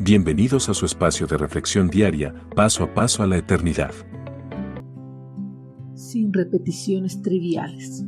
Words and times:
Bienvenidos 0.00 0.68
a 0.68 0.74
su 0.74 0.86
espacio 0.86 1.28
de 1.28 1.38
reflexión 1.38 1.86
diaria, 1.86 2.34
paso 2.56 2.82
a 2.82 2.92
paso 2.92 3.22
a 3.22 3.28
la 3.28 3.36
eternidad. 3.36 3.92
Sin 5.94 6.32
repeticiones 6.32 7.22
triviales. 7.22 8.04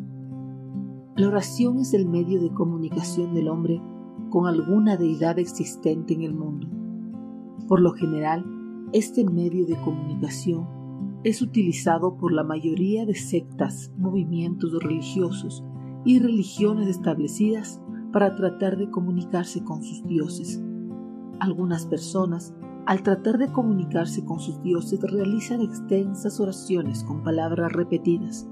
La 1.15 1.29
oración 1.29 1.79
es 1.79 1.95
el 1.95 2.09
medio 2.09 2.43
de 2.43 2.53
comunicación 2.53 3.35
del 3.35 3.47
hombre 3.47 3.81
con 4.31 4.49
alguna 4.49 4.97
deidad 4.97 5.39
existente 5.39 6.15
en 6.15 6.23
el 6.23 6.35
mundo. 6.35 6.67
Por 7.69 7.81
lo 7.81 7.93
general, 7.93 8.45
este 8.93 9.25
medio 9.25 9.65
de 9.65 9.77
comunicación 9.77 10.67
es 11.23 11.41
utilizado 11.41 12.17
por 12.17 12.33
la 12.33 12.43
mayoría 12.43 13.07
de 13.07 13.15
sectas, 13.15 13.93
movimientos 13.97 14.73
religiosos 14.83 15.63
y 16.05 16.19
religiones 16.19 16.89
establecidas 16.89 17.81
para 18.13 18.35
tratar 18.35 18.77
de 18.77 18.91
comunicarse 18.91 19.63
con 19.63 19.85
sus 19.85 20.05
dioses 20.05 20.61
algunas 21.41 21.87
personas, 21.87 22.55
al 22.87 23.03
tratar 23.03 23.39
de 23.39 23.51
comunicarse 23.51 24.25
con 24.25 24.41
sus 24.41 24.63
dioses, 24.63 25.01
realizan 25.01 25.61
extensas 25.61 26.39
oraciones 26.41 27.03
con 27.05 27.23
palabras 27.23 27.73
repetidas, 27.73 28.47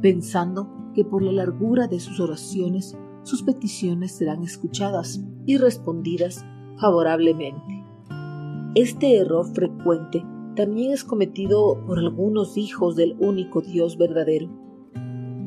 pensando 0.00 0.68
que 0.94 1.04
por 1.04 1.22
la 1.22 1.32
largura 1.32 1.86
de 1.86 2.00
sus 2.00 2.18
oraciones 2.20 2.96
sus 3.22 3.42
peticiones 3.42 4.12
serán 4.12 4.42
escuchadas 4.42 5.20
y 5.44 5.58
respondidas 5.58 6.44
favorablemente. 6.78 7.84
Este 8.74 9.16
error 9.16 9.46
frecuente 9.52 10.24
también 10.56 10.92
es 10.92 11.04
cometido 11.04 11.84
por 11.86 11.98
algunos 11.98 12.56
hijos 12.56 12.96
del 12.96 13.16
único 13.18 13.60
Dios 13.60 13.96
verdadero. 13.96 14.48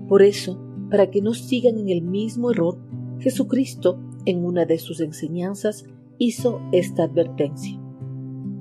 Por 0.07 0.21
eso, 0.21 0.59
para 0.89 1.09
que 1.09 1.21
no 1.21 1.33
sigan 1.33 1.77
en 1.77 1.89
el 1.89 2.01
mismo 2.01 2.51
error, 2.51 2.77
Jesucristo, 3.19 3.99
en 4.25 4.45
una 4.45 4.65
de 4.65 4.77
sus 4.77 4.99
enseñanzas, 5.01 5.85
hizo 6.23 6.61
esta 6.71 7.05
advertencia. 7.05 7.81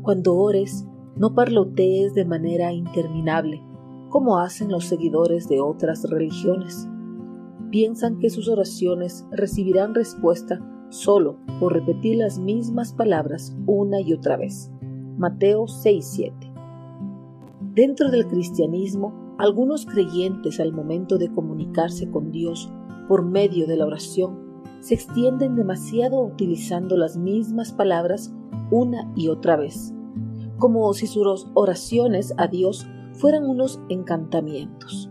Cuando 0.00 0.34
ores, 0.34 0.86
no 1.14 1.34
parlotees 1.34 2.14
de 2.14 2.24
manera 2.24 2.72
interminable, 2.72 3.62
como 4.08 4.38
hacen 4.38 4.70
los 4.70 4.86
seguidores 4.86 5.46
de 5.46 5.60
otras 5.60 6.08
religiones. 6.08 6.88
Piensan 7.70 8.18
que 8.18 8.30
sus 8.30 8.48
oraciones 8.48 9.26
recibirán 9.30 9.94
respuesta 9.94 10.58
solo 10.88 11.36
por 11.60 11.74
repetir 11.74 12.16
las 12.16 12.38
mismas 12.38 12.94
palabras 12.94 13.54
una 13.66 14.00
y 14.00 14.14
otra 14.14 14.38
vez. 14.38 14.72
Mateo 15.18 15.66
6:7. 15.66 16.32
Dentro 17.74 18.10
del 18.10 18.26
cristianismo, 18.26 19.34
algunos 19.36 19.84
creyentes 19.84 20.60
al 20.60 20.72
momento 20.72 21.18
de 21.18 21.30
comunicarse 21.30 22.10
con 22.10 22.32
Dios 22.32 22.72
por 23.06 23.22
medio 23.22 23.66
de 23.66 23.76
la 23.76 23.84
oración 23.84 24.49
se 24.80 24.94
extienden 24.94 25.56
demasiado 25.56 26.20
utilizando 26.22 26.96
las 26.96 27.16
mismas 27.16 27.72
palabras 27.72 28.34
una 28.70 29.12
y 29.14 29.28
otra 29.28 29.56
vez, 29.56 29.92
como 30.58 30.92
si 30.94 31.06
sus 31.06 31.46
oraciones 31.54 32.34
a 32.36 32.46
Dios 32.46 32.86
fueran 33.12 33.46
unos 33.46 33.80
encantamientos. 33.88 35.10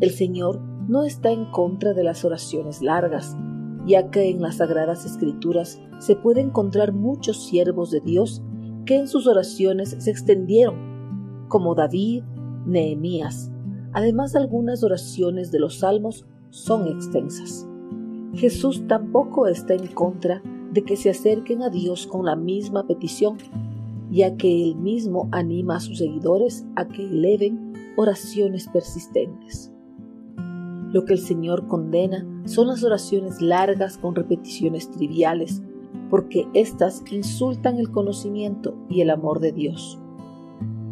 El 0.00 0.10
Señor 0.10 0.60
no 0.88 1.04
está 1.04 1.30
en 1.30 1.50
contra 1.50 1.92
de 1.92 2.04
las 2.04 2.24
oraciones 2.24 2.82
largas, 2.82 3.36
ya 3.86 4.10
que 4.10 4.30
en 4.30 4.40
las 4.42 4.56
Sagradas 4.56 5.04
Escrituras 5.04 5.80
se 5.98 6.16
puede 6.16 6.40
encontrar 6.40 6.92
muchos 6.92 7.44
siervos 7.44 7.90
de 7.90 8.00
Dios 8.00 8.42
que 8.84 8.96
en 8.96 9.08
sus 9.08 9.26
oraciones 9.26 9.96
se 9.98 10.10
extendieron, 10.10 11.46
como 11.48 11.74
David, 11.74 12.22
Nehemías. 12.66 13.50
Además, 13.92 14.36
algunas 14.36 14.82
oraciones 14.84 15.50
de 15.50 15.60
los 15.60 15.78
salmos 15.78 16.26
son 16.50 16.86
extensas. 16.88 17.66
Jesús 18.36 18.86
tampoco 18.86 19.46
está 19.46 19.74
en 19.74 19.86
contra 19.86 20.42
de 20.70 20.82
que 20.84 20.96
se 20.96 21.08
acerquen 21.08 21.62
a 21.62 21.70
Dios 21.70 22.06
con 22.06 22.26
la 22.26 22.36
misma 22.36 22.86
petición, 22.86 23.38
ya 24.10 24.36
que 24.36 24.62
Él 24.62 24.76
mismo 24.76 25.28
anima 25.32 25.76
a 25.76 25.80
sus 25.80 25.98
seguidores 25.98 26.66
a 26.76 26.86
que 26.86 27.02
eleven 27.02 27.72
oraciones 27.96 28.68
persistentes. 28.68 29.72
Lo 30.92 31.04
que 31.06 31.14
el 31.14 31.18
Señor 31.18 31.66
condena 31.66 32.26
son 32.44 32.68
las 32.68 32.84
oraciones 32.84 33.40
largas 33.40 33.96
con 33.96 34.14
repeticiones 34.14 34.90
triviales, 34.90 35.62
porque 36.10 36.46
éstas 36.52 37.02
insultan 37.10 37.78
el 37.78 37.90
conocimiento 37.90 38.74
y 38.90 39.00
el 39.00 39.10
amor 39.10 39.40
de 39.40 39.52
Dios. 39.52 39.98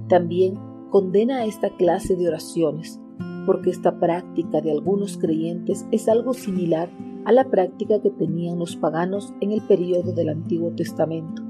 También 0.09 0.59
condena 0.91 1.45
esta 1.45 1.71
clase 1.77 2.17
de 2.17 2.27
oraciones, 2.29 3.01
porque 3.47 3.71
esta 3.71 3.99
práctica 3.99 4.61
de 4.61 4.73
algunos 4.73 5.19
creyentes 5.19 5.87
es 5.91 6.09
algo 6.09 6.35
similar 6.35 6.91
a 7.25 7.33
la 7.33 7.51
práctica 7.51 8.01
que 8.01 8.11
tenían 8.11 8.59
los 8.59 8.77
paganos 8.77 9.33
en 9.41 9.53
el 9.53 9.63
periodo 9.63 10.13
del 10.13 10.29
Antiguo 10.29 10.73
Testamento, 10.73 11.43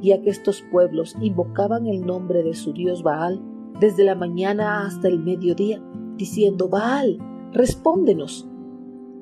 ya 0.00 0.20
que 0.22 0.30
estos 0.30 0.62
pueblos 0.70 1.16
invocaban 1.20 1.86
el 1.86 2.06
nombre 2.06 2.42
de 2.42 2.54
su 2.54 2.72
dios 2.72 3.02
Baal 3.02 3.42
desde 3.80 4.04
la 4.04 4.14
mañana 4.14 4.86
hasta 4.86 5.08
el 5.08 5.18
mediodía, 5.18 5.82
diciendo, 6.16 6.68
Baal, 6.68 7.18
respóndenos. 7.52 8.48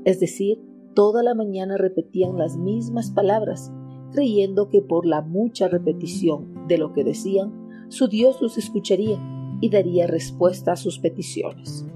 Es 0.05 0.21
decir, 0.21 0.61
toda 0.95 1.23
la 1.23 1.35
mañana 1.35 1.77
repetían 1.77 2.39
las 2.39 2.57
mismas 2.57 3.11
palabras, 3.11 3.73
creyendo 4.13 4.69
que 4.69 4.81
por 4.81 5.07
la 5.07 5.23
mucha 5.23 5.67
repetición 5.67 6.67
de 6.69 6.79
lo 6.79 6.93
que 6.93 7.03
decían, 7.03 7.65
su 7.89 8.07
Dios 8.07 8.41
los 8.41 8.59
escucharía 8.59 9.19
y 9.65 9.71
daría 9.71 10.07
respuesta 10.07 10.73
a 10.73 10.77
sus 10.77 10.99
peticiones. 10.99 11.87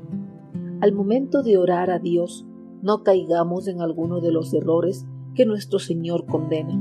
Al 0.80 0.94
momento 0.94 1.42
de 1.42 1.58
orar 1.58 1.90
a 1.90 1.98
Dios, 1.98 2.46
no 2.80 3.02
caigamos 3.02 3.68
en 3.68 3.82
alguno 3.82 4.22
de 4.22 4.32
los 4.32 4.54
errores 4.54 5.06
que 5.34 5.44
nuestro 5.44 5.78
Señor 5.78 6.24
condena, 6.24 6.80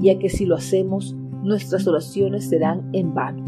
ya 0.00 0.18
que 0.18 0.30
si 0.30 0.46
lo 0.46 0.54
hacemos, 0.54 1.14
nuestras 1.42 1.86
oraciones 1.86 2.48
serán 2.48 2.88
en 2.94 3.12
vano, 3.12 3.44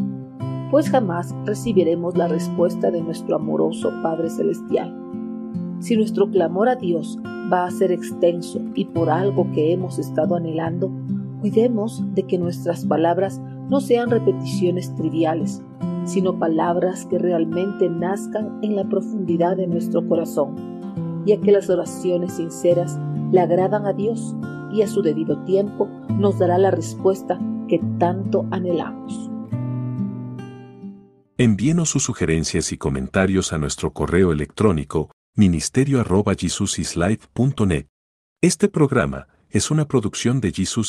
pues 0.71 0.91
jamás 0.91 1.35
recibiremos 1.47 2.19
la 2.19 2.29
respuesta 2.29 2.91
de 2.91 3.01
nuestro 3.01 3.37
amoroso 3.37 3.91
Padre 4.03 4.29
Celestial. 4.29 4.95
Si 5.79 5.97
nuestro 5.97 6.31
clamor 6.31 6.69
a 6.69 6.77
Dios 6.77 7.19
va 7.51 7.65
a 7.65 7.71
ser 7.71 7.93
extenso 7.93 8.61
y 8.75 8.85
por 8.85 9.09
algo 9.09 9.51
que 9.53 9.73
hemos 9.73 9.99
estado 9.99 10.37
anhelando, 10.37 10.91
cuidemos 11.41 12.05
de 12.15 12.25
que 12.25 12.37
nuestras 12.37 12.85
palabras 12.85 13.41
no 13.71 13.81
sean 13.81 14.11
repeticiones 14.11 14.95
triviales, 14.97 15.63
sino 16.09 16.39
palabras 16.39 17.07
que 17.07 17.19
realmente 17.19 17.89
nazcan 17.89 18.59
en 18.63 18.77
la 18.77 18.89
profundidad 18.89 19.57
de 19.57 19.67
nuestro 19.67 20.07
corazón 20.09 20.79
ya 21.29 21.41
que 21.41 21.53
las 21.53 21.69
oraciones 21.69 22.37
sinceras 22.37 22.99
le 23.31 23.41
agradan 23.41 23.85
a 23.87 23.93
Dios 23.93 24.35
y 24.73 24.81
a 24.83 24.89
su 24.89 25.03
debido 25.03 25.45
tiempo 25.45 25.87
nos 26.19 26.39
dará 26.39 26.57
la 26.57 26.71
respuesta 26.71 27.39
que 27.69 27.83
tanto 27.99 28.47
anhelamos. 28.51 29.31
Envíenos 31.37 31.91
sus 31.91 32.03
sugerencias 32.03 32.73
y 32.73 32.79
comentarios 32.79 33.53
a 33.53 33.59
nuestro 33.59 33.93
correo 33.93 34.33
electrónico 34.33 35.11
ministerio.jesusislife.net. 35.37 37.89
Este 38.41 38.69
programa 38.69 39.27
es 39.51 39.71
una 39.71 39.87
producción 39.87 40.41
de 40.41 40.53
Jesus 40.53 40.87